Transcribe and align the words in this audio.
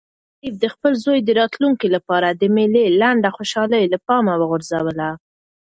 شریف 0.37 0.55
د 0.63 0.65
خپل 0.73 0.93
زوی 1.03 1.19
د 1.23 1.29
راتلونکي 1.41 1.87
لپاره 1.95 2.27
د 2.31 2.43
مېلې 2.55 2.85
لنډه 3.01 3.29
خوشحالي 3.37 3.83
له 3.93 3.97
پامه 4.07 4.33
وغورځوله. 4.37 5.09